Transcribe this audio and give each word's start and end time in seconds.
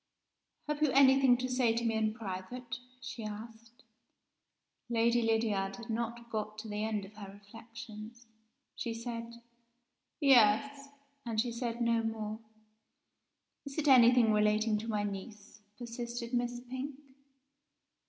"Have 0.67 0.81
you 0.81 0.89
anything 0.93 1.37
to 1.37 1.47
say 1.47 1.75
to 1.75 1.85
me 1.85 1.93
in 1.93 2.15
private?" 2.15 2.79
she 3.01 3.23
asked. 3.23 3.83
Lady 4.89 5.21
Lydiard 5.21 5.75
had 5.75 5.91
not 5.91 6.27
got 6.31 6.57
to 6.57 6.67
the 6.67 6.83
end 6.83 7.05
of 7.05 7.13
her 7.17 7.31
reflections. 7.31 8.25
She 8.75 8.95
said 8.95 9.43
"Yes!" 10.19 10.89
and 11.23 11.39
she 11.39 11.51
said 11.51 11.81
no 11.81 12.01
more. 12.01 12.39
"Is 13.63 13.77
it 13.77 13.87
anything 13.87 14.33
relating 14.33 14.79
to 14.79 14.87
my 14.89 15.03
niece?" 15.03 15.61
persisted 15.77 16.33
Miss 16.33 16.59
Pink. 16.61 16.97